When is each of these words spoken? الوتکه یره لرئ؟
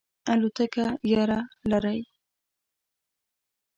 الوتکه 0.31 0.85
یره 1.11 1.39
لرئ؟ 1.69 1.99